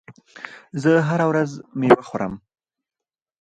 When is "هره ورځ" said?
1.07-1.51